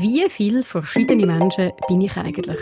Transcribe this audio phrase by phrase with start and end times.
[0.00, 2.58] Wie viele verschiedene Menschen bin ich eigentlich?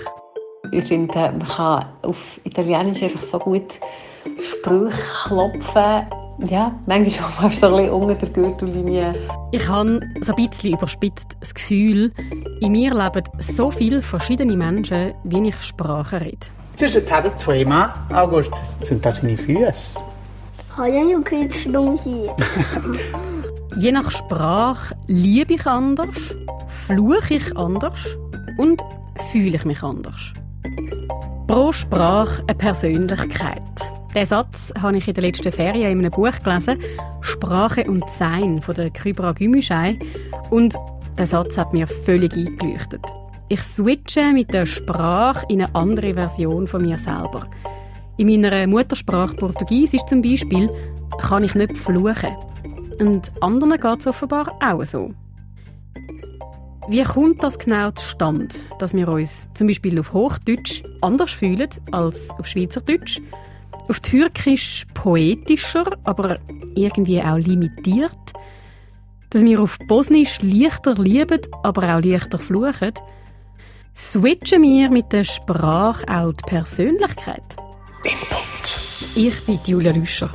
[0.72, 3.78] Ich finde, man kann auf Italienisch einfach so gut
[4.42, 6.06] Sprüche klopfen.
[6.48, 9.14] Ja, manchmal auch fast ein bisschen unter der Gürtellinie.
[9.52, 12.12] Ich habe so ein bisschen überspitzt das Gefühl,
[12.60, 16.48] in mir leben so viele verschiedene Menschen, wie ich Sprache rede.
[16.72, 18.50] Das ist ein Tag zweimal, August,
[18.82, 20.00] sind das seine Füße?
[20.74, 22.30] Kann ja nicht dumm sein.
[23.76, 26.34] Je nach Sprache liebe ich anders
[26.90, 28.18] fluche ich anders
[28.58, 28.82] und
[29.30, 30.32] fühle ich mich anders.
[31.46, 33.62] Pro Sprache eine Persönlichkeit.
[34.12, 36.80] Den Satz habe ich in den letzten Ferien in einem Buch gelesen,
[37.20, 40.00] Sprache und Sein von der Kybra Gümüşay.
[40.50, 40.74] Und
[41.16, 43.02] der Satz hat mir völlig eingeleuchtet.
[43.48, 47.46] Ich switche mit der Sprache in eine andere Version von mir selber.
[48.16, 50.68] In meiner Muttersprache Portugiesisch zum Beispiel
[51.20, 52.34] kann ich nicht fluchen.
[52.98, 55.14] Und anderen geht es offenbar auch so.
[56.90, 58.48] Wie kommt das genau zustande,
[58.80, 63.20] dass wir uns zum Beispiel auf Hochdeutsch anders fühlen als auf Schweizerdeutsch,
[63.88, 66.40] auf Türkisch poetischer, aber
[66.74, 68.18] irgendwie auch limitiert,
[69.30, 72.94] dass wir auf Bosnisch leichter lieben, aber auch leichter fluchen?
[73.94, 77.56] Switchen wir mit der Sprache auch die Persönlichkeit?
[78.02, 79.14] Input.
[79.14, 80.30] Ich bin Julia Lüscher.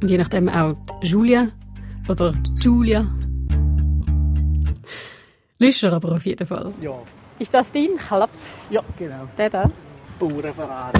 [0.00, 1.48] Und je nachdem auch Julia
[2.08, 2.32] oder
[2.62, 3.06] Julia.
[5.60, 6.72] Lüscher aber auf jeden Fall.
[6.80, 6.94] Ja,
[7.38, 8.30] Ist das dein Klapp?
[8.70, 9.28] ja genau.
[9.38, 9.70] Der da?
[10.18, 10.98] Bauernferrari.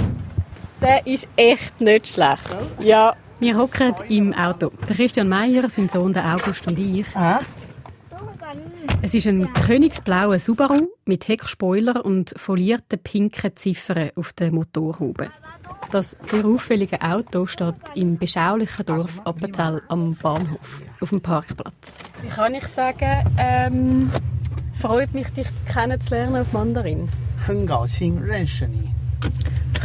[0.81, 2.47] Der ist echt nicht schlecht.
[2.79, 3.13] Ja.
[3.39, 4.71] Wir hocken im Auto.
[4.87, 7.05] Der Christian Meier, sein Sohn der August und ich.
[7.15, 7.41] Ah,
[9.01, 15.29] Es ist ein königsblauer Subaru mit Heckspoiler und folierten pinken Ziffern auf der Motorhaube.
[15.91, 21.95] Das sehr auffällige Auto steht im beschaulichen Dorf Appenzell am Bahnhof, auf dem Parkplatz.
[22.21, 24.11] Wie kann ich sagen, ähm,
[24.80, 27.08] freut mich, dich kennenzulernen auf Mandarin.
[27.38, 28.90] 很高兴认识你。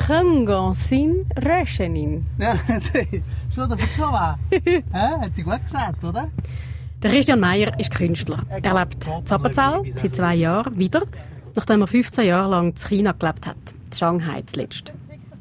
[0.08, 2.24] Khengansin Röschenin.
[2.40, 2.58] Ja,
[2.92, 3.22] 对，
[3.54, 4.38] 说的不错 吧？
[4.92, 6.30] 啊，hat sie gut gesagt, oder?
[7.02, 8.40] Der Christian Meier ist Künstler.
[8.50, 11.04] Er lebt in Appenzell seit zwei Jahren wieder,
[11.56, 14.94] nachdem er 15 Jahre lang in China gelebt hat, in Shanghai zuletzt.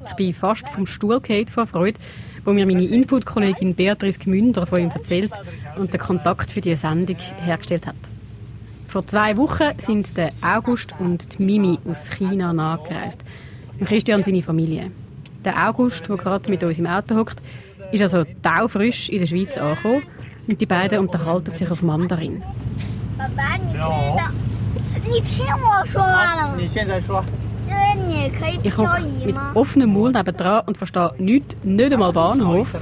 [0.06, 1.98] Ich bin fast vom Stuhl gefallen vor Freude,
[2.44, 5.32] wo mir meine Input-Kollegin Beatrice Gmünder von ihm erzählt
[5.76, 7.96] und den Kontakt für diese Sendung hergestellt hat.
[8.95, 13.25] Vor zwei Wochen sind der August und die Mimi aus China nachgereist.
[13.77, 14.89] Und Christian seine Familie.
[15.43, 17.41] Der August, der gerade mit uns im Auto hockt,
[17.91, 20.03] ist also taufrisch in der Schweiz angekommen
[20.47, 22.41] und die beiden unterhalten sich auf Mandarin.
[23.17, 23.31] Papa,
[28.63, 32.73] ich komme mit offenem Mund nebenan und verstehe nichts, nicht einmal Bahnhof.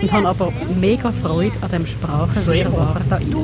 [0.00, 3.34] und habe aber mega Freude an dem Sprachenlehrer war da rein.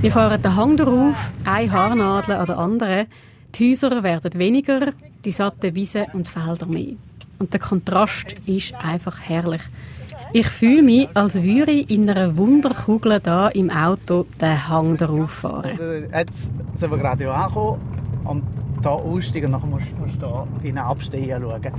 [0.00, 3.06] Wir fahren den Hang darauf, eine Haarnadel an der anderen.
[3.54, 4.92] Die Häuser werden weniger,
[5.24, 6.94] die satten Wiesen und Felder mehr.
[7.38, 9.62] Und der Kontrast ist einfach herrlich.
[10.32, 15.30] Ich fühle mich, als würde ich in einer Wunderkugel da im Auto den Hang darauf
[15.32, 15.72] fahren.
[15.72, 17.80] Also, jetzt sind wir gerade angekommen
[18.24, 18.44] und
[18.80, 21.72] hier aussteigen und dann musst du hinten abstehen schauen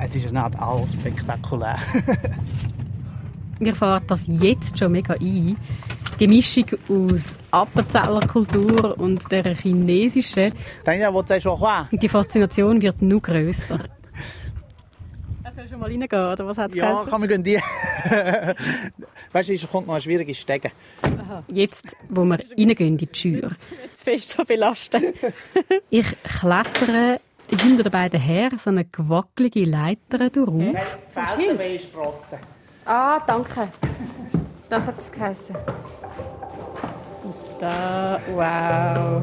[0.00, 1.78] es ist nicht Art spektakulär.
[3.58, 5.56] Mir fährt das jetzt schon mega ein.
[6.18, 10.52] Die Mischung aus Appenzeller Kultur und der chinesischen.
[11.92, 13.80] Die Faszination wird nur grösser.
[15.54, 17.56] Soll schon mal reingehen, oder was hat Ja, kann man gehen die.
[19.32, 20.72] weißt du, es kommt noch ein schwieriges Stegen.
[21.48, 23.50] Jetzt, wo wir reingehen in die Tür.
[23.82, 25.14] Jetzt bist schon belastet.
[25.90, 27.20] ich klettere
[27.60, 30.76] hinter den beiden her so eine gewackelige Leiter durch.
[31.14, 32.38] Feldweinsprossen.
[32.84, 33.68] Ah, danke.
[34.68, 35.56] Das hat es geheißen.
[37.60, 39.22] Da, wow.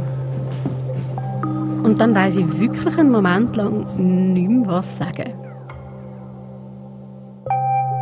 [1.83, 5.33] Und dann weiss ich wirklich einen Moment lang nicht mehr, was sagen.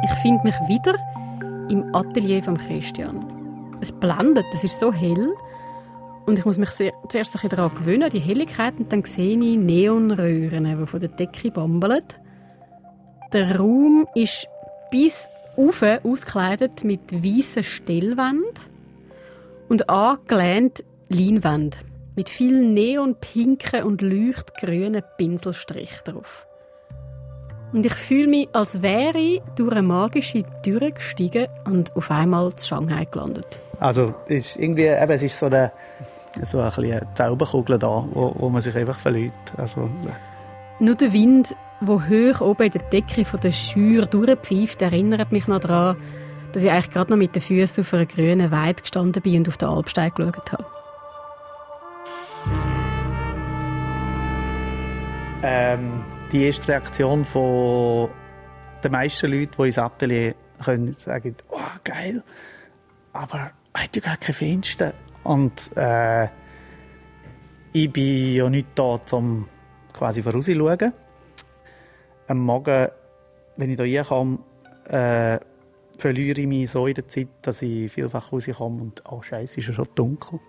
[0.03, 0.95] Ich finde mich wieder
[1.69, 3.25] im Atelier von Christian.
[3.81, 5.33] Es blendet, es ist so hell.
[6.27, 8.73] Und ich muss mich zuerst ein daran gewöhnen, die Helligkeit.
[8.77, 12.03] Und dann sehe ich Neonröhren, die von der Decke bambeln.
[13.31, 14.45] Der Raum ist
[14.91, 18.53] bis auf ausgekleidet mit weißen Stellwänden
[19.69, 21.77] und angelehnt Leinwände
[22.17, 26.45] mit vielen neonpinken und leuchtgrünen Pinselstrichen drauf.
[27.73, 32.51] Und ich fühle mich, als wäre ich durch eine magische Tür gestiegen und auf einmal
[32.51, 33.59] in Shanghai gelandet.
[33.79, 35.71] Also, es ist irgendwie, eben, es ist so eine,
[36.43, 39.33] so ein bisschen eine Zauberkugel da, wo, wo man sich einfach verliert.
[39.57, 39.89] Also,
[40.79, 45.47] Nur der Wind, der hoch oben in der Decke von der Schür durchpfeift, erinnert mich
[45.47, 45.97] noch daran,
[46.53, 49.47] dass ich eigentlich gerade noch mit den Füßen auf einer grünen Weide gestanden bin und
[49.47, 50.65] auf den Alpsteig geschaut habe.
[55.43, 58.09] Ähm, die erste Reaktion von
[58.83, 62.23] den meisten Leuten, die ins Atelier können, sagen, oh, geil,
[63.13, 64.93] aber hat ja gar keine Fenster.
[65.27, 66.29] Und äh,
[67.73, 69.45] ich bin ja nicht da, um
[69.93, 70.93] quasi vorauszuschauen.
[72.27, 72.87] Am Morgen,
[73.57, 74.39] wenn ich hier reinkomme,
[74.87, 75.37] äh,
[75.97, 79.67] verliere ich mich so in der Zeit, dass ich vielfach rauskomme und oh Scheiße, ist
[79.67, 80.39] ja schon dunkel.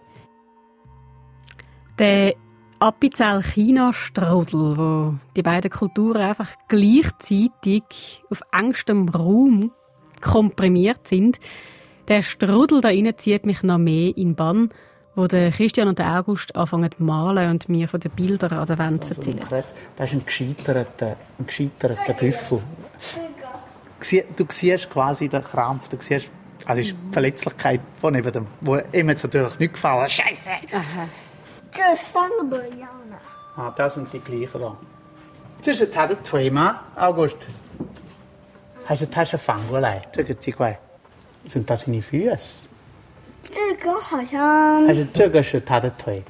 [1.98, 2.34] Der
[2.78, 9.72] Appenzell China Strudel, wo die beiden Kulturen einfach gleichzeitig auf engstem Raum
[10.20, 11.40] komprimiert sind,
[12.08, 14.70] der Strudel da innen zieht mich noch mehr in den Bann,
[15.14, 18.78] wo der Christian und August anfangen zu malen und mir von den Bildern an der
[18.78, 19.64] Wand also, erzählen.
[19.96, 22.62] Das ist ein gescheiterter, ein gescheiterter Büffel.
[24.37, 26.31] Du siehst quasi den Krampf, du siehst
[26.64, 30.08] also ist die Verletzlichkeit von neben dem, wo ihm jetzt natürlich nicht gefallen.
[30.08, 30.50] Scheiße.
[31.70, 32.87] Das sind
[33.56, 34.76] Ah, das sind die gleichen da.
[35.62, 37.46] Zwischen hat ein Thema, August.
[38.87, 40.02] Hast du die Tasche Fangulei?
[40.14, 40.52] Schau, sie
[41.47, 42.65] 这个奇怪，sind das seine Füße？
[43.44, 46.23] 这个好像 Also 这个是他的腿。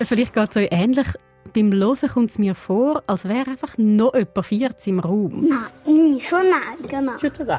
[0.00, 1.08] Vielleicht geht es euch ähnlich.
[1.54, 5.48] Beim Hören kommt es mir vor, als wäre einfach noch jemand 40 im Raum.
[5.48, 5.70] 哪？
[5.84, 7.16] 你说哪一个呢？
[7.18, 7.58] 就这个。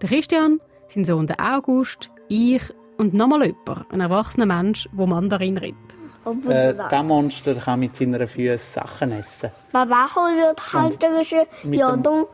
[0.00, 2.62] Der Christian, sein Sohn der August, ich
[2.98, 5.74] und nochmal jemand, ein erwachsener Mensch, der Mandarin redet.
[6.22, 6.88] 我不 Äh, 知道。
[6.88, 9.50] das Monster kann mit seinen Füßen Sachen essen.
[9.72, 12.26] 爸爸或者他这个是有东，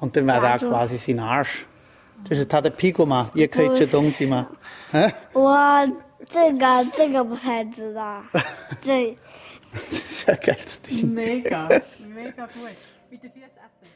[0.00, 1.64] Und dann wäre da Also- quasi sein Arsch.
[2.28, 3.30] Das ist der Pigoma.
[3.34, 4.28] Ihr könnt schon dumm sein.
[4.28, 4.46] ma.
[4.92, 5.12] Hä?
[5.32, 5.56] 我
[6.26, 8.22] 这个这个不太知道。
[8.80, 9.16] 这
[9.72, 11.14] Das ist ein geiles Ding.
[11.14, 12.76] Mega, mega gut.
[13.10, 13.88] Mit den Füßen essen.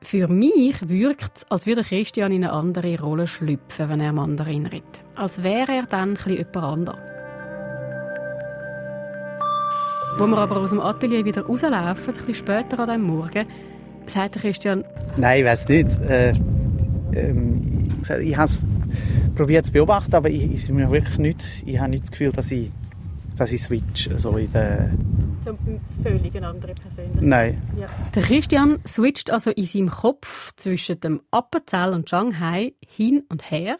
[0.00, 4.66] Für mich wirkt es, als würde Christian in eine andere Rolle schlüpfen, wenn er Mandarin
[4.66, 5.02] redet.
[5.16, 7.00] Als wäre er dann ein bisschen jemand anderes.
[10.18, 13.46] Wo wir aber aus dem Atelier wieder rauslaufen, ein bisschen später an diesem Morgen,
[14.06, 14.84] sagt der Christian,
[15.16, 15.88] Nein, ich weiß nicht.
[16.08, 16.32] Äh,
[17.15, 17.87] ähm,
[18.21, 18.65] ich habe es
[19.35, 22.51] probiert zu beobachten, aber ich, ich, mir wirklich nicht, ich habe nicht das Gefühl, dass
[22.51, 22.71] ich,
[23.37, 24.09] dass ich switch.
[24.17, 24.91] So in der,
[25.43, 25.57] so
[26.01, 27.23] völlig eine andere Persönlichkeit.
[27.23, 27.61] nein.
[28.15, 33.77] Der Christian switcht also in seinem Kopf zwischen dem Appenzell und Shanghai hin und her.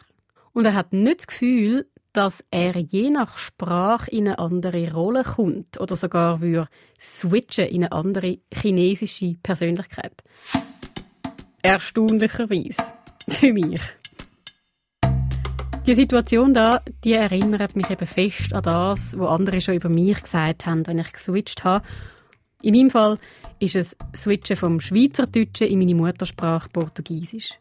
[0.52, 5.24] Und er hat nicht das Gefühl, dass er je nach Sprache in eine andere Rolle
[5.24, 6.68] kommt oder sogar würde
[7.00, 10.22] switchen in eine andere chinesische Persönlichkeit.
[11.60, 12.82] Erstaunlicherweise.
[13.28, 13.80] Für mich.
[15.86, 20.22] Die Situation da, die erinnert mich eben fest an das, was andere schon über mich
[20.22, 21.84] gesagt haben, wenn ich geswitcht habe.
[22.62, 23.18] In meinem Fall
[23.58, 27.58] ist es Switchen vom Schweizerdeutschen in meine Muttersprache Portugiesisch.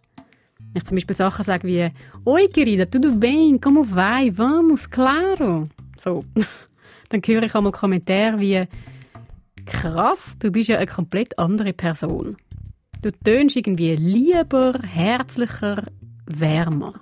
[0.72, 1.92] Wenn ich zum Beispiel Sachen sage wie
[2.24, 3.60] «Oi, querida, tudo bem?
[3.60, 4.32] Como vai?
[4.38, 5.68] Vamos, claro!»
[5.98, 6.24] So.
[7.10, 8.66] Dann höre ich einmal Kommentare wie
[9.66, 12.38] «Krass, du bist ja eine komplett andere Person.
[13.04, 15.84] Du tönst irgendwie lieber, herzlicher,
[16.26, 16.94] wärmer.»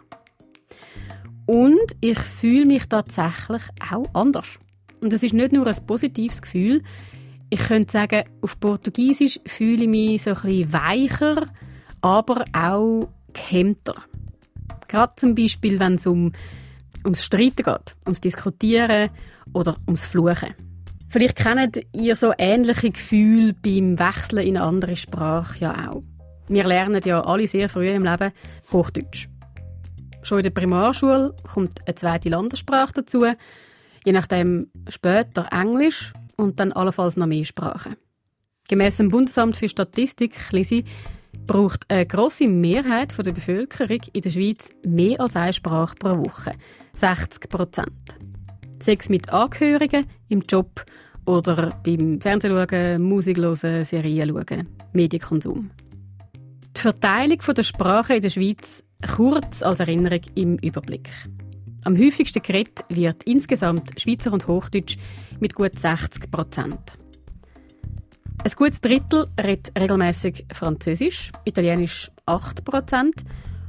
[1.46, 3.62] Und ich fühle mich tatsächlich
[3.92, 4.58] auch anders.
[5.02, 6.82] Und es ist nicht nur ein positives Gefühl.
[7.52, 11.46] Ich könnte sagen, auf Portugiesisch fühle ich mich so ein bisschen weicher,
[12.02, 13.96] aber auch gehemmter.
[14.88, 16.32] Gerade zum Beispiel, wenn es um,
[17.04, 19.12] ums Streiten geht, ums Diskutieren
[19.54, 20.56] oder ums Fluchen.
[21.12, 26.04] Vielleicht kennt ihr so ähnliche Gefühle beim Wechseln in eine andere Sprache ja auch.
[26.48, 28.32] Wir lernen ja alle sehr früh im Leben
[28.72, 29.28] Hochdeutsch.
[30.22, 33.26] Schon in der Primarschule kommt eine zweite Landessprache dazu,
[34.06, 37.98] je nachdem später Englisch und dann allenfalls noch mehr Sprachen.
[38.70, 40.86] Gemäss dem Bundesamt für Statistik lese,
[41.46, 46.54] braucht eine grosse Mehrheit der Bevölkerung in der Schweiz mehr als eine Sprache pro Woche.
[46.94, 48.31] 60 Prozent.
[48.82, 50.84] Sechs mit Angehörigen, im Job
[51.26, 55.70] oder beim Fernsehen schauen, Musik hören, Serien schauen, Medienkonsum.
[56.76, 58.84] Die Verteilung der Sprachen in der Schweiz
[59.16, 61.10] kurz als Erinnerung im Überblick.
[61.84, 64.98] Am häufigsten geredet wird insgesamt Schweizer und Hochdeutsch
[65.40, 66.94] mit gut 60 Prozent.
[68.44, 73.24] Ein gutes Drittel redet regelmäßig Französisch, Italienisch 8 Prozent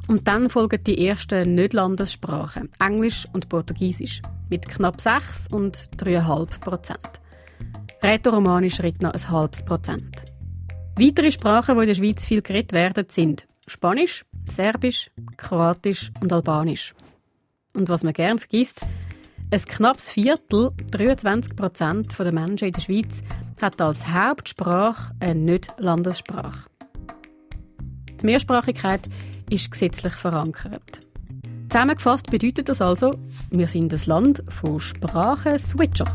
[0.09, 7.21] und dann folgen die ersten Nicht-Landessprachen, Englisch und Portugiesisch, mit knapp 6 und 3,5 Prozent.
[8.03, 10.25] Rätoromanisch redet noch ein halbes Prozent.
[10.97, 16.95] Weitere Sprachen, die in der Schweiz viel geredet werden, sind Spanisch, Serbisch, Kroatisch und Albanisch.
[17.75, 18.81] Und was man gern vergisst,
[19.51, 23.23] ein knappes Viertel, 23 Prozent der Menschen in der Schweiz,
[23.61, 26.69] hat als Hauptsprache eine Nicht-Landessprache.
[28.21, 29.09] Die Mehrsprachigkeit
[29.53, 31.01] ist gesetzlich verankert.
[31.69, 33.15] Zusammengefasst bedeutet das also,
[33.51, 36.07] wir sind ein Land von Sprachen-Switcher.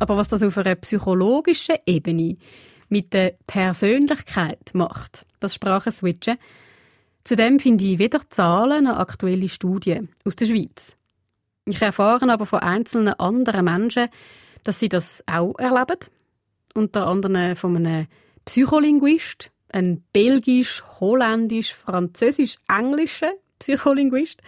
[0.00, 2.36] Aber was das auf einer psychologischen Ebene
[2.88, 6.38] mit der Persönlichkeit macht, das Sprachenswitchen,
[7.22, 10.96] zudem finde ich weder Zahlen noch aktuelle Studien aus der Schweiz.
[11.66, 14.08] Ich erfahre aber von einzelnen anderen Menschen,
[14.64, 15.98] dass sie das auch erleben.
[16.74, 18.08] Unter anderem von einem
[18.44, 24.40] Psycholinguist, ein belgisch, holländisch, französisch, englischer Psycholinguist.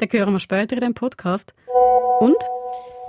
[0.00, 1.54] Den hören wir später in dem Podcast.
[2.20, 2.36] Und?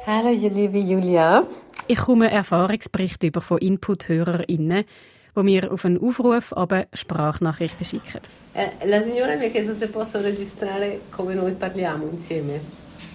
[0.05, 1.43] Hallo, liebe Julia.
[1.87, 4.85] Ich komme Erfahrungsberichte über von Input-HörerInnen,
[5.35, 8.21] die mir auf einen Aufruf aber Sprachnachrichten schicken.
[8.53, 12.59] Eh, la signora mi ha chiesto se posso registrare come noi parliamo insieme.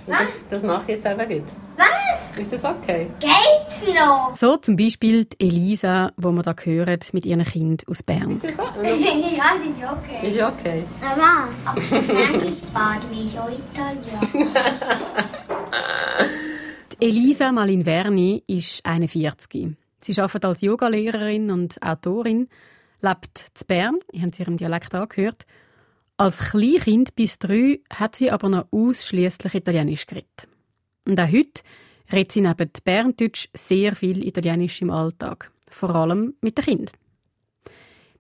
[0.07, 1.45] Und das, das mache ich jetzt einfach nicht.
[1.77, 2.39] Was?
[2.39, 3.09] Ist das okay?
[3.21, 4.37] Geht's noch?
[4.37, 8.31] So zum Beispiel die Elisa, wo wir da hören, mit ihrem Kind aus Bern.
[8.31, 8.63] Ist das so?
[8.83, 10.29] ja, ist okay.
[10.29, 10.85] Ist ja okay.
[11.01, 11.93] Na was?
[11.93, 13.65] Eigentlich parlo ich.
[17.01, 19.77] Die Elisa Malinverni ist 41.
[20.01, 22.49] Sie arbeitet als Yogalehrerin und Autorin,
[23.01, 25.47] lebt in Bern, ihr habt sie ihrem Dialekt angehört.
[26.17, 30.47] Als Kleinkind bis drei hat sie aber noch ausschließlich Italienisch geredet.
[31.07, 31.63] Und auch heute
[32.13, 36.97] redet sie neben Berndeutsch sehr viel Italienisch im Alltag, vor allem mit den Kindern.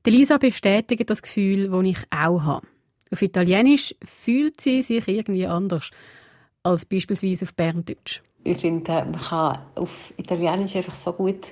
[0.05, 2.67] Die Elisa bestätigt das Gefühl, das ich auch habe.
[3.13, 5.91] Auf Italienisch fühlt sie sich irgendwie anders
[6.65, 8.23] als beispielsweise auf Berndeutsch.
[8.43, 11.47] Ich finde, man kann auf Italienisch einfach so gut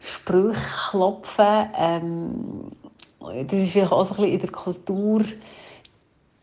[0.00, 0.60] Sprüche
[0.90, 1.68] klopfen.
[1.76, 2.70] Ähm,
[3.20, 5.22] das ist vielleicht auch so ein bisschen in der Kultur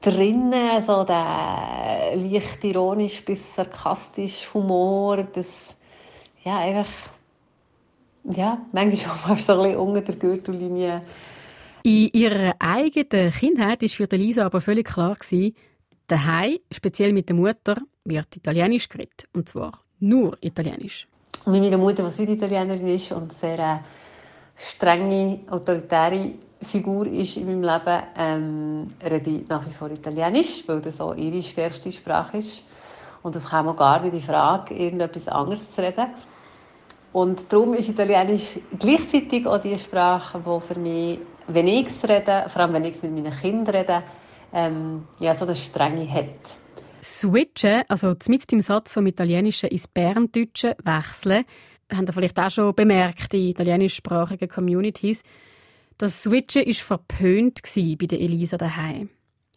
[0.02, 5.76] drinnen, so der leicht ironisch bis sarkastisch Humor, das
[6.44, 6.88] ja einfach
[8.24, 11.02] ja, manchmal auch fast ein bisschen unter der Gürtellinie.
[11.84, 15.56] In ihrer eigenen Kindheit war für Lisa aber völlig klar gewesen,
[16.08, 19.28] daheim, speziell mit der Mutter, wird Italienisch geredet.
[19.34, 21.08] Und zwar nur Italienisch.
[21.46, 23.78] Und mit meiner Mutter, die Süditalienerin ist und sehr äh,
[24.56, 31.02] strenge, autoritäre Figur ist in meinem Leben, ähm, rede nach wie vor Italienisch, weil das
[31.02, 32.64] auch ihre stärkste Sprache ist.
[33.24, 36.08] Und es kam auch gar nicht in Frage, irgendetwas anderes zu reden.
[37.14, 42.46] Und darum ist Italienisch gleichzeitig auch die Sprache, die für mich, wenn ich es rede,
[42.48, 44.04] vor allem wenn ich es mit meinen Kindern rede,
[44.54, 46.60] ähm, ja, so eine Strenge hat.
[47.04, 51.46] Switchen, also mit im Satz vom Italienischen ins Berndeutsche wechseln,
[51.92, 55.24] haben ihr vielleicht auch schon bemerkt in italienischsprachigen Communities.
[56.02, 59.10] Das Switchen war verpönt bei der Elisa daheim.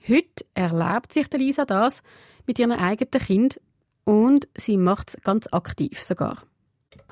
[0.06, 2.02] Heute erlebt sich Elisa das
[2.46, 3.60] mit ihrem eigenen Kind
[4.04, 6.36] und sie macht es ganz aktiv sogar.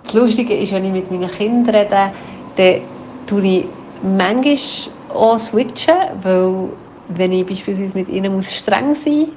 [0.05, 2.13] Das Lustige ist, wenn ich mit meinen Kindern rede,
[2.57, 2.83] dann
[3.27, 3.65] tue ich
[4.03, 4.59] manchmal
[5.09, 6.69] auch switchen, weil
[7.09, 9.29] wenn ich beispielsweise mit ihnen muss streng sein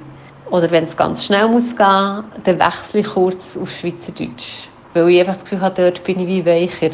[0.44, 4.68] muss oder wenn es ganz schnell muss gehen, dann wechsle ich kurz auf Schweizerdeutsch.
[4.92, 6.90] Weil ich einfach das Gefühl habe, dort bin ich wie weicher.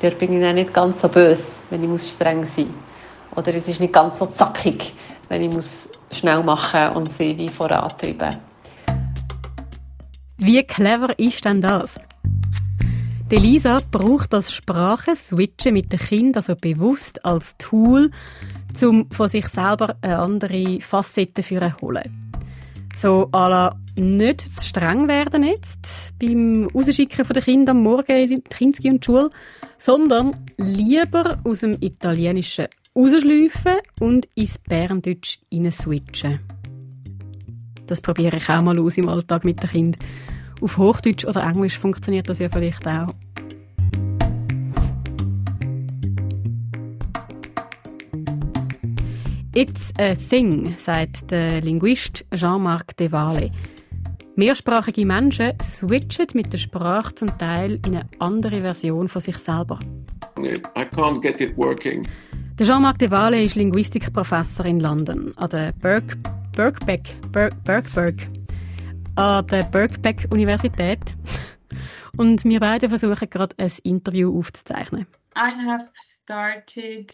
[0.00, 3.38] Dort bin ich dann nicht ganz so böse, wenn ich muss streng sein muss.
[3.38, 4.94] Oder es ist nicht ganz so zackig,
[5.28, 8.34] wenn ich muss schnell machen und sie wie vorantreiben
[10.38, 12.00] Wie clever ist denn das?
[13.30, 18.10] Die Lisa braucht das Sprachenswitchen mit den Kindern also bewusst als Tool,
[18.82, 22.27] um von sich selber eine andere Facette zu holen.
[23.00, 28.42] So à la nicht zu streng werden jetzt beim Rausschicken der Kinder am Morgen in
[28.42, 29.30] Kinski und die Schule,
[29.76, 35.38] sondern lieber aus dem Italienischen rausschleifen und ins Berndeutsch
[35.70, 36.40] switchen.
[37.86, 40.08] Das probiere ich auch mal aus im Alltag mit den Kindern.
[40.60, 43.14] Auf Hochdeutsch oder Englisch funktioniert das ja vielleicht auch.
[49.58, 53.50] It's a thing, sagt der Linguist Jean-Marc Devale.
[54.36, 59.80] Mehrsprachige Menschen switchen mit der Sprache zum Teil in eine andere Version von sich selber.
[60.38, 62.06] I can't get it working.
[62.56, 66.16] Der Jean-Marc Devale ist Linguistikprofessor in London an der Birk,
[66.54, 68.28] Birkbeck, Birk, Birkbeck,
[69.16, 71.16] an der Birkbeck Universität.
[72.16, 75.08] Und wir beide versuchen gerade ein Interview aufzuzeichnen.
[75.36, 77.12] I have started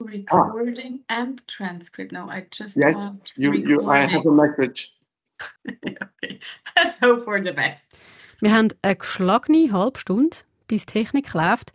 [0.00, 1.20] recording ah.
[1.20, 2.12] and transcript.
[2.12, 2.96] No, I just yes,
[3.36, 4.94] you, you, I have a message.
[5.68, 6.40] okay,
[6.76, 7.98] let's hope for the best.
[8.40, 10.36] Wir haben eine geschlagene halbe Stunde,
[10.68, 11.72] bis die Technik läuft.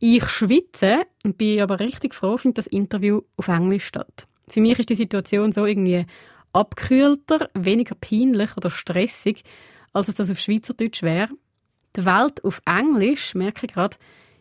[0.00, 4.26] Ich schwitze und bin aber richtig froh, finde das Interview auf Englisch statt.
[4.48, 6.06] Für mich ist die Situation so irgendwie
[6.52, 9.44] abgekühlter, weniger peinlich oder stressig,
[9.92, 11.28] als es das auf Schweizerdeutsch wäre.
[11.96, 13.96] Die Welt auf Englisch, merke ich gerade,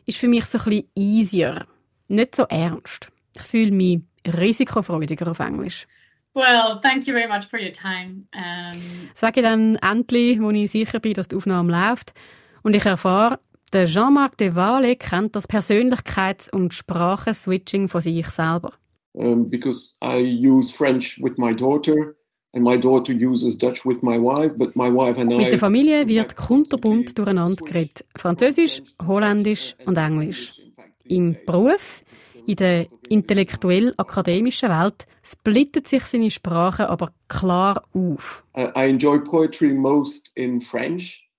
[0.05, 1.67] ist für mich so ein bisschen easier.
[2.07, 3.11] Nicht so ernst.
[3.35, 5.87] Ich fühle mich risikofreudiger auf Englisch.
[6.35, 8.27] Well, thank you very much for your time.
[8.35, 9.09] Um...
[9.13, 12.13] Sage ich dann endlich, wo ich sicher bin, dass die Aufnahme läuft.
[12.61, 13.39] Und ich erfahre,
[13.73, 18.73] der Jean-Marc de Walle kennt das Persönlichkeits- und Sprachenswitching von sich selber.
[19.13, 22.15] Um, because I use French with my daughter
[22.53, 25.37] and my daughter uses Dutch with my wife, but my wife and I...
[25.37, 28.05] Mit der Familie wird kunterbunt durcheinander geredet.
[28.15, 30.53] Französisch, Holländisch und Englisch.
[31.05, 32.03] Im Beruf,
[32.49, 38.43] in der intellektuell-akademischen Welt, splittet sich seine Sprache aber klar auf.
[38.57, 41.29] I enjoy poetry most in French.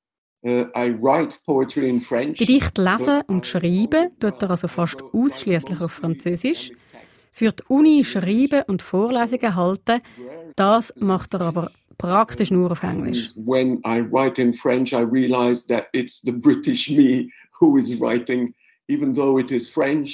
[0.43, 2.38] Uh, I write poetry in French.
[2.38, 6.71] Gedicht lesen und schreiben tut er also fast ausschließlich auf Französisch.
[7.33, 10.00] Für die Uni schreiben und Vorlesungen halten,
[10.55, 13.33] das macht er aber praktisch nur auf Englisch.
[13.35, 18.55] When I write in French, I realize that it's the British me who is writing,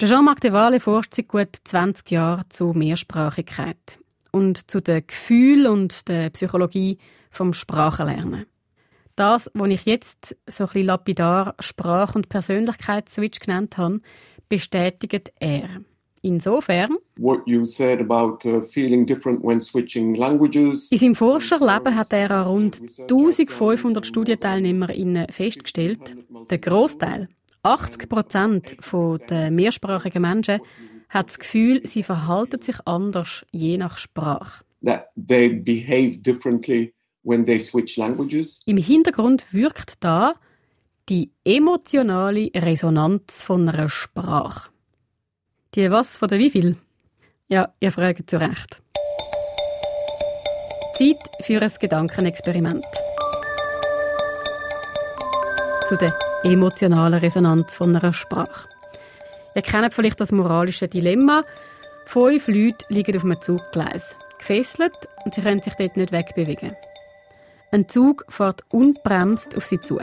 [0.07, 3.99] Jean-Marc de Walle forscht seit gut 20 Jahren zu Mehrsprachigkeit
[4.33, 6.99] und zu den Gefühlen und der Psychologie
[7.31, 8.47] vom Sprachenlernen.
[9.15, 14.01] Das, was ich jetzt so ein bisschen lapidar Sprach- und Persönlichkeitsswitch genannt habe,
[14.49, 15.69] bestätigt er.
[16.23, 16.97] Insofern,
[18.01, 18.63] about uh,
[20.91, 26.17] in seinem Forscherleben hat er an rund 1500 StudienteilnehmerInnen festgestellt,
[26.51, 27.29] der Großteil,
[27.67, 28.77] 80 Prozent
[29.29, 30.61] der mehrsprachigen Menschen,
[31.09, 34.65] hat das Gefühl, sie verhalten sich anders je nach Sprache.
[34.87, 38.63] that they behave differently when they switch languages.
[38.67, 40.35] Im Hintergrund wirkt da
[41.09, 44.71] die emotionale Resonanz von einer Sprache.
[45.75, 46.77] Die was von der wie viel?
[47.49, 48.83] Ja, ihr fragt zu Recht.
[50.97, 52.85] Zeit für ein Gedankenexperiment.
[55.89, 56.17] Zu der
[56.47, 58.69] emotionalen Resonanz von einer Sprache.
[59.55, 61.45] Ihr kennt vielleicht das moralische Dilemma.
[62.05, 66.77] Fünf Leute liegen auf einem Zuggleis, gefesselt und sie können sich dort nicht wegbewegen.
[67.73, 70.01] Ein Zug fährt unbremst auf sie zu.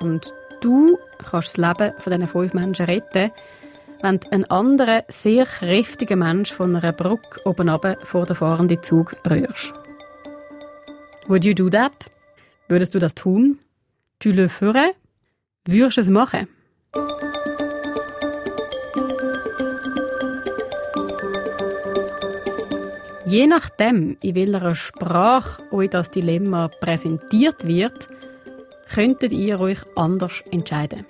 [0.00, 0.98] Und du
[1.30, 3.30] kannst das Leben von diesen fünf Menschen retten,
[4.00, 7.68] wenn du einen anderen, sehr kräftigen Mensch von einer Brücke oben
[8.04, 9.74] vor den fahrenden Zug rührst.
[11.26, 12.10] Would you do that?
[12.68, 13.58] Würdest du das tun?
[14.20, 14.96] Tu le ferais?
[15.64, 16.48] Würdest du es machen?
[23.26, 28.08] Je nachdem, in welcher Sprache euch das Dilemma präsentiert wird,
[28.92, 31.06] könntet ihr euch anders entscheiden.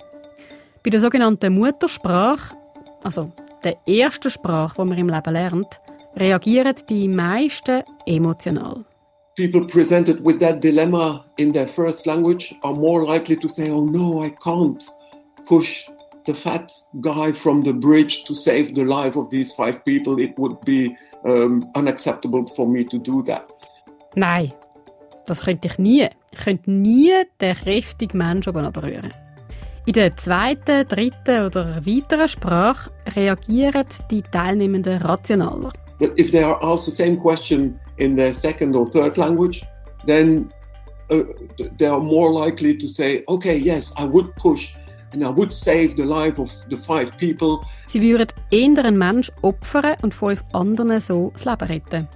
[0.83, 2.55] Bei der sogenannten Muttersprache,
[3.03, 3.31] also
[3.63, 5.81] der ersten Sprache, die man im Leben lernt,
[6.15, 8.85] reagieren die meisten emotional.
[9.39, 13.85] People presented with that dilemma in their first language are more likely to say, Oh
[13.85, 14.83] no, I can't
[15.47, 15.87] push
[16.25, 20.19] the fat guy from the bridge to save the life of these five people.
[20.19, 23.49] It would be um, unacceptable for me to do that.
[24.17, 24.51] Nein,
[25.25, 26.09] das könnte ich nie.
[26.33, 29.13] Ich könnte nie den kräftigen Menschen berühren.
[29.85, 35.71] In der zweiten, dritten oder weiteren Sprache reagieren die Teilnehmenden rationaler.
[35.97, 39.63] But if they are asked the same question in their second or third language,
[40.05, 40.51] then
[41.11, 41.23] uh,
[41.77, 44.73] they are more likely to say, okay, yes, I would push
[45.11, 47.65] and I would save the life of the five people.
[47.87, 52.07] Sie würden eher einen Mensch opfern und fünf anderen so das Leben retten.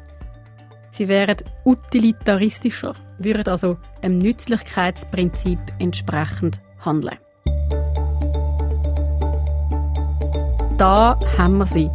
[0.91, 7.17] Sie wären utilitaristischer, würden also einem Nützlichkeitsprinzip entsprechend handeln.
[10.77, 11.89] Da haben wir sie,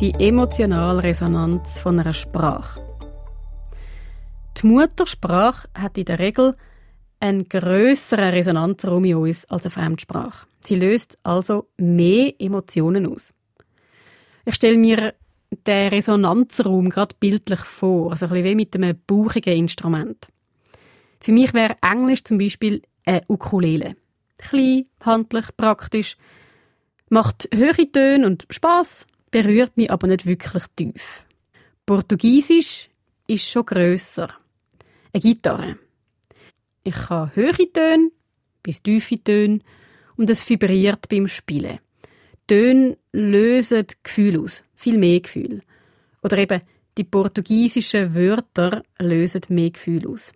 [0.00, 2.87] die emotionale Resonanz von einer Sprache.
[4.60, 6.56] Die Muttersprache hat in der Regel
[7.20, 10.46] einen grösseren Resonanzraum in uns als eine Fremdsprache.
[10.64, 13.32] Sie löst also mehr Emotionen aus.
[14.44, 15.14] Ich stelle mir
[15.66, 20.26] den Resonanzraum gerade bildlich vor, also ein bisschen wie mit einem bauchigen Instrument.
[21.20, 23.96] Für mich wäre Englisch zum Beispiel eine Ukulele.
[24.38, 26.16] Klein, handlich, praktisch,
[27.10, 31.24] macht höhere Töne und Spaß, berührt mich aber nicht wirklich tief.
[31.86, 32.90] Portugiesisch
[33.26, 34.28] ist schon grösser.
[35.12, 35.78] Eine Gitarre.
[36.84, 38.10] Ich habe höhere Töne
[38.62, 39.60] bis tiefe Töne
[40.16, 41.78] und es vibriert beim Spielen.
[42.46, 45.62] Töne lösen Gefühle aus, viel mehr Gefühle.
[46.22, 46.62] Oder eben
[46.96, 50.32] die portugiesischen Wörter lösen mehr Gefühle aus.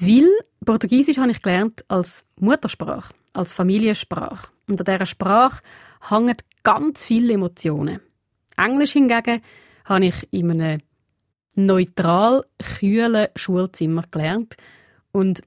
[0.00, 0.28] Weil
[0.64, 4.48] Portugiesisch habe ich gelernt als Muttersprache, als Familiensprache.
[4.68, 5.62] Und an dieser Sprache
[6.08, 8.00] hängen ganz viele Emotionen.
[8.56, 9.42] Englisch hingegen
[9.84, 10.80] habe ich in einem
[11.54, 14.56] neutral kühlen Schulzimmer gelernt
[15.12, 15.42] und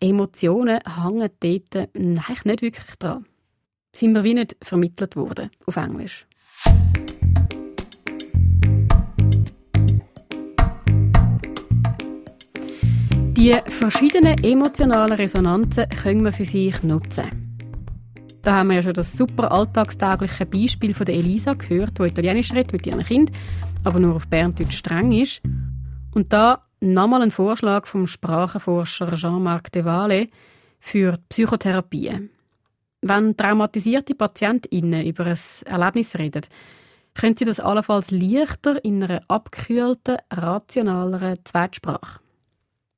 [0.00, 3.26] Emotionen hängen dort eigentlich nicht wirklich dran.
[3.94, 6.26] Sind wir wie nicht vermittelt worden auf Englisch.
[13.36, 17.58] Die verschiedenen emotionalen Resonanzen können wir für sich nutzen.
[18.42, 22.52] Da haben wir ja schon das super alltagstägliche Beispiel von der Elisa gehört, die Italienisch
[22.52, 23.32] redet mit ihrem Kind
[23.84, 25.42] aber nur auf Berndeutsch streng ist.
[26.14, 30.28] Und da nochmal ein Vorschlag vom Sprachenforscher Jean-Marc Devale
[30.78, 32.30] für Psychotherapie.
[33.02, 36.42] Wenn traumatisierte PatientInnen über ein Erlebnis reden,
[37.14, 42.20] können sie das allenfalls leichter in einer abgekühlten, rationaleren Zweitsprache.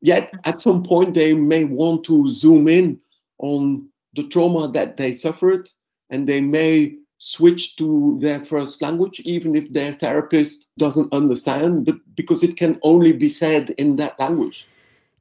[0.01, 3.01] Yet at some point they may want to zoom in
[3.39, 5.71] on the trauma that they suffered
[6.09, 11.95] and they may switch to their first language even if their therapist doesn't understand but
[12.17, 14.67] because it can only be said in that language.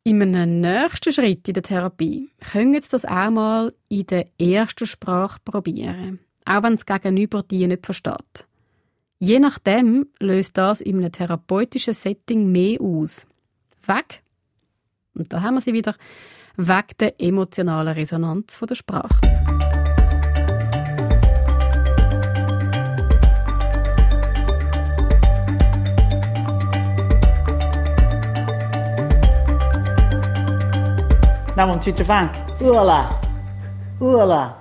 [0.03, 4.87] In einem nächsten Schritt in der Therapie können Sie das auch mal in der ersten
[4.87, 8.47] Sprache probieren, auch wenn das Gegenüber die nicht versteht.
[9.19, 13.27] Je nachdem löst das in einem therapeutischen Setting mehr aus.
[13.85, 14.23] Weg.
[15.13, 15.95] Und da haben wir sie wieder
[16.57, 19.50] wegen der emotionalen Resonanz der Sprache.
[31.61, 32.27] Na, wollen Sie fahren?
[32.59, 33.21] Urla!
[33.99, 34.57] Urla!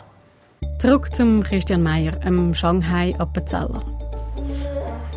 [0.81, 3.83] Zurück zum Christian Meyer, einem Shanghai-Appenzeller.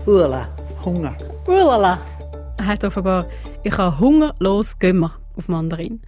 [0.06, 0.48] Urla!
[0.86, 1.14] Hunger.
[1.46, 2.00] Urlala!
[2.62, 3.26] Heißt offenbar,
[3.64, 6.00] ich habe Hunger, los, gehen wir auf Mandarin.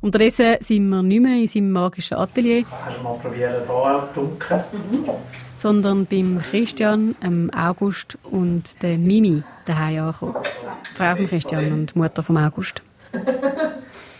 [0.00, 2.62] Unterdessen sind wir nicht mehr in seinem magischen Atelier.
[2.62, 4.64] Kannst du mal probieren, hier dunkel?
[5.56, 10.36] Sondern beim Christian, dem August und der Mimi daheim angekommen.
[10.94, 12.82] Frau von Christian und Mutter von August.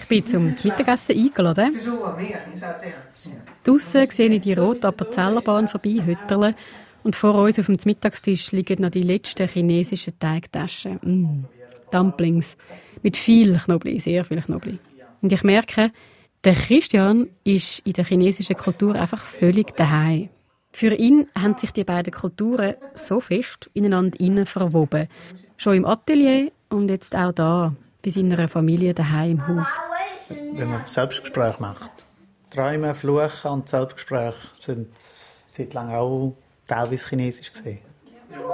[0.08, 1.76] Bin zum Mittagessen eingeladen.
[3.64, 6.54] Draussen sehe ich die rote Appenzellerbahn vorbei
[7.02, 10.98] und vor uns auf dem Mittagstisch liegen noch die letzten chinesischen Teigtaschen.
[11.02, 11.44] Mm.
[11.90, 12.56] Dumplings
[13.02, 14.78] mit viel Knoblauch, sehr viel Knoblauch.
[15.22, 15.90] Und ich merke,
[16.44, 20.28] der Christian ist in der chinesischen Kultur einfach völlig daheim.
[20.72, 25.08] Für ihn haben sich die beiden Kulturen so fest ineinander verwoben.
[25.56, 29.78] Schon im Atelier und jetzt auch da, bei seiner Familie daheim im Haus.
[30.28, 31.90] Wenn man Selbstgespräch macht.
[32.50, 34.88] Träumen, Fluchen und Selbstgespräch sind
[35.52, 37.78] seit langem auch teilweise chinesisch gesehen.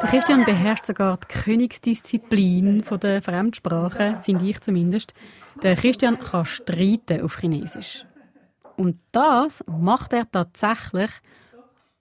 [0.03, 5.15] Der Christian beherrscht sogar die Königsdisziplin der Fremdsprache, finde ich zumindest.
[5.63, 8.05] Der Christian kann streiten auf Chinesisch.
[8.77, 11.11] Und das macht er tatsächlich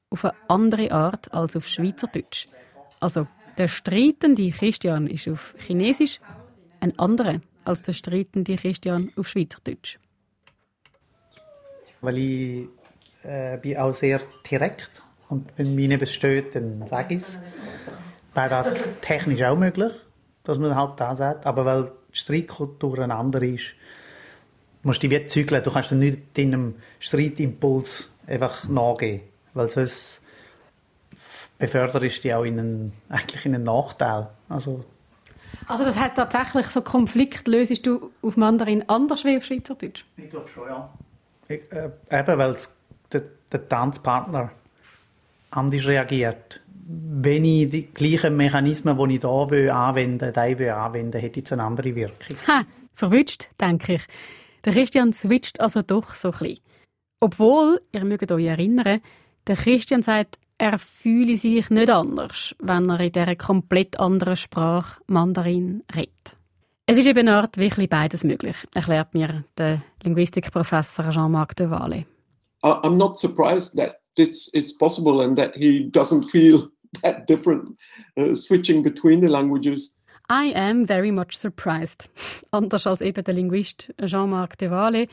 [0.09, 2.47] auf eine andere Art als auf Schweizerdeutsch.
[2.99, 3.27] Also
[3.57, 6.19] der streitende Christian ist auf Chinesisch
[6.83, 9.97] ein anderer als der streitende Christian auf Schweizerdeutsch.
[12.01, 12.67] Weil ich
[13.23, 17.39] äh, bin auch sehr direkt und wenn meine besteht, dann sage ich es.
[18.33, 18.67] Wäre das
[19.01, 19.93] technisch auch möglich,
[20.43, 23.73] dass man halt da sagt, aber weil die Streitkultur eine andere ist,
[24.81, 25.63] musst du dich wie zügeln.
[25.63, 29.21] Du kannst dann nicht deinem Streitimpuls einfach nachgehen,
[29.53, 30.21] weil sonst
[31.57, 34.27] beförderst du dich auch in einen, eigentlich in einen Nachteil.
[34.49, 34.83] Also,
[35.67, 40.03] also das heißt tatsächlich, so Konflikt löst du auf Mandarin anders wie auf Schweizerdeutsch?
[40.17, 40.89] Ich glaube schon, ja.
[41.47, 42.55] Ich, äh, eben, weil
[43.11, 44.51] der, der Tanzpartner
[45.51, 46.61] anders reagiert.
[46.85, 51.53] Wenn ich die gleichen Mechanismen, die ich hier will, anwenden will, will anwenden hätte jetzt
[51.53, 52.37] eine andere Wirkung.
[52.47, 54.03] Ha, verwünscht, denke ich.
[54.65, 56.59] Der Christian switcht also doch so ein bisschen.
[57.19, 59.01] Obwohl, ihr mögt euch erinnern,
[59.47, 65.01] der Christian sagt, er fühle sich nicht anders, wenn er in dieser komplett anderen Sprache
[65.07, 66.37] Mandarin redet.
[66.85, 72.05] Es ist eben eine Art wirklich beides möglich, erklärt mir der Linguistikprofessor Jean-Marc de Walle.
[72.63, 76.69] I'm not surprised that this is possible and that he doesn't feel
[77.01, 77.69] that different
[78.17, 79.97] uh, switching between the languages.
[80.29, 82.09] I am very much surprised.
[82.51, 85.07] Anders als eben der Linguist Jean-Marc de Walle.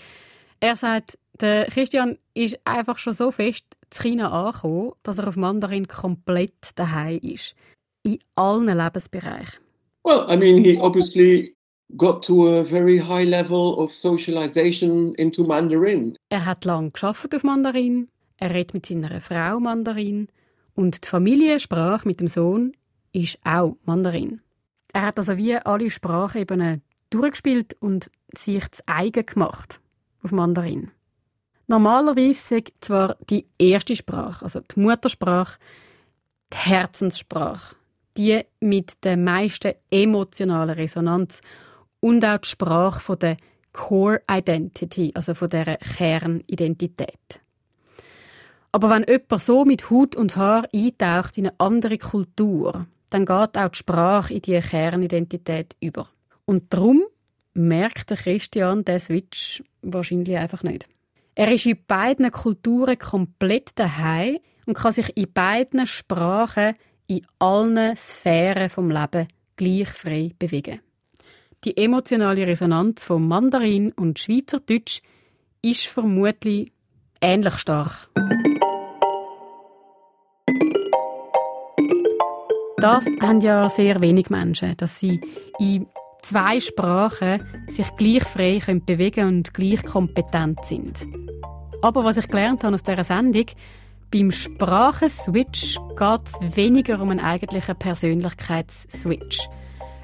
[0.61, 5.37] Er sagt, der Christian ist einfach schon so fest zu China angekommen, dass er auf
[5.37, 7.55] Mandarin komplett daheim ist.
[8.03, 9.61] In allen Lebensbereichen.
[10.05, 11.55] Well, I mean, he obviously
[11.97, 16.17] got to a very high level of socialization into Mandarin.
[16.31, 18.09] Er hat lang geschafft auf Mandarin.
[18.39, 20.29] Er redet mit seiner Frau Mandarin
[20.75, 22.73] und die Familiensprache mit dem Sohn
[23.13, 24.41] ist auch Mandarin.
[24.93, 29.81] Er hat also wie alle Sprachebenen durchgespielt und sich zu eigen gemacht
[30.23, 30.91] auf Mandarin.
[31.71, 35.61] Normalerweise ist zwar die erste Sprache, also die Muttersprache,
[36.53, 37.77] die Herzenssprache,
[38.17, 41.43] die mit der meisten emotionalen Resonanz
[42.01, 43.37] und auch die Sprache der
[43.73, 47.41] Core Identity, also von der Kernidentität.
[48.73, 53.57] Aber wenn jemand so mit Hut und Haar eintaucht in eine andere Kultur, dann geht
[53.57, 56.09] auch die Sprache in die Kernidentität über.
[56.47, 57.05] Und darum
[57.55, 60.89] merkt der Christian den Switch wahrscheinlich einfach nicht.
[61.35, 66.75] Er ist in beiden Kulturen komplett daheim und kann sich in beiden Sprachen
[67.07, 70.81] in allen Sphären vom Leben gleich frei bewegen.
[71.65, 75.03] Die emotionale Resonanz von Mandarin und Schweizerdeutsch
[75.63, 76.73] ist vermutlich
[77.21, 78.09] ähnlich stark.
[82.79, 85.21] Das haben ja sehr wenig Menschen, dass sie
[85.59, 85.87] in
[86.23, 91.07] zwei Sprachen sich gleich frei können bewegen und gleich kompetent sind.
[91.83, 93.47] Aber was ich gelernt habe aus dieser Sendung,
[94.11, 99.49] beim Sprachenswitch geht es weniger um einen eigentlichen Persönlichkeitsswitch.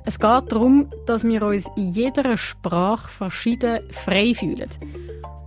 [0.04, 4.70] Es geht darum, dass wir uns in jeder Sprache verschieden frei fühlen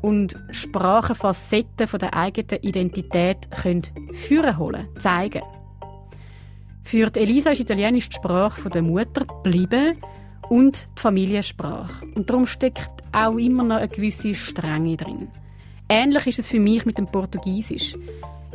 [0.01, 5.41] und Sprachenfacetten von der eigenen Identität können führen holen, zeigen.
[6.84, 9.97] Für Elisa ist Italienisch die Sprache der Mutter geblieben
[10.50, 12.06] und die Familiensprache.
[12.16, 15.30] Und darum steckt auch immer noch eine gewisse Strenge drin.
[15.88, 17.96] Ähnlich ist es für mich mit dem Portugiesisch.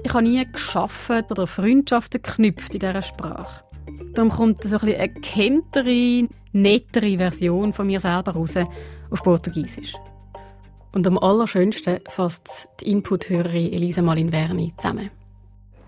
[0.03, 3.65] Ich habe nie geschafft oder Freundschaften geknüpft in dieser Sprache.
[4.15, 8.55] Darum kommt so ein eine gehemmtere, nettere Version von mir selber raus
[9.11, 9.95] auf Portugiesisch.
[10.95, 15.11] Und am allerschönsten fasst die Input-Hörerin Elisa Malin Verni zusammen.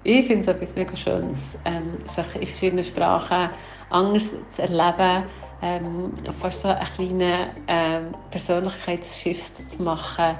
[0.02, 3.50] Ich finde es etwas mega Schönes, ähm, sich in verschiedenen Sprachen
[3.90, 5.24] anders zu erleben,
[5.62, 10.36] ähm, fast so einen kleinen ähm, Persönlichkeitsshift zu machen,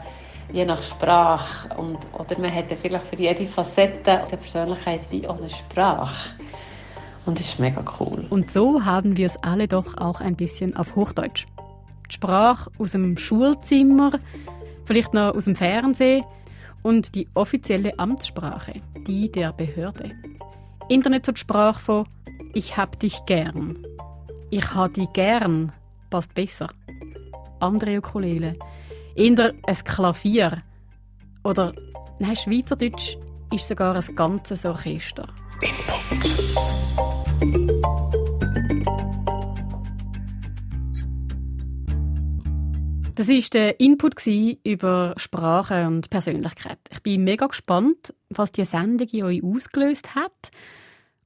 [0.52, 1.74] je nach Sprache.
[1.76, 6.30] Und, oder man ja vielleicht für jede Facette der Persönlichkeit wie auch eine Sprache.
[7.24, 8.26] Und das ist mega cool.
[8.30, 11.46] Und so haben wir es alle doch auch ein bisschen auf Hochdeutsch.
[12.08, 14.12] Die Sprache aus dem Schulzimmer,
[14.84, 16.24] vielleicht noch aus dem Fernsehen
[16.84, 20.12] und die offizielle Amtssprache, die der Behörde.
[20.88, 22.08] Internet zur Sprache von
[22.54, 23.84] Ich hab dich gern.
[24.50, 25.72] Ich hab dich gern
[26.08, 26.68] passt besser.
[27.58, 28.56] Andere Ukulele.
[29.16, 30.62] Eher ein Klavier.
[31.42, 31.72] Oder,
[32.20, 33.16] nein, Schweizerdeutsch
[33.52, 35.26] ist sogar ein ganzes Orchester.
[35.60, 36.46] Input.
[43.16, 44.26] Das war der Input
[44.64, 46.78] über Sprache und Persönlichkeit.
[46.92, 50.50] Ich bin mega gespannt, was diese Sendung in euch ausgelöst hat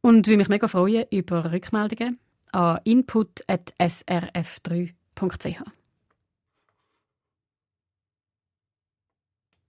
[0.01, 2.19] und will mich mega freuen über Rückmeldungen
[2.53, 5.80] an input.srf3.ch.